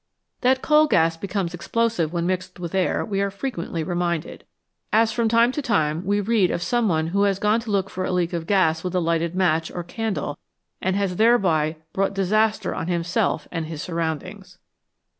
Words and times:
That 0.41 0.63
coal 0.63 0.87
gas 0.87 1.15
becomes 1.15 1.53
explosive 1.53 2.11
when 2.11 2.25
mixed 2.25 2.59
with 2.59 2.73
air 2.73 3.05
we 3.05 3.21
are 3.21 3.29
frequently 3.29 3.83
reminded, 3.83 4.45
as 4.91 5.11
from 5.11 5.29
time 5.29 5.51
to 5.51 5.61
time 5.61 6.03
we 6.03 6.19
read 6.19 6.49
of 6.49 6.63
some 6.63 6.89
one 6.89 7.09
who 7.09 7.21
has 7.25 7.37
gone 7.37 7.59
to 7.59 7.69
look 7.69 7.87
for 7.87 8.03
a 8.03 8.11
leak 8.11 8.33
of 8.33 8.47
gas 8.47 8.83
with 8.83 8.95
a 8.95 8.99
lighted 8.99 9.35
match 9.35 9.69
or 9.69 9.83
candle, 9.83 10.39
and 10.81 10.95
has 10.95 11.17
thereby 11.17 11.75
brought 11.93 12.15
disaster 12.15 12.73
on 12.73 12.87
himself 12.87 13.47
and 13.51 13.67
his 13.67 13.83
surroundings. 13.83 14.57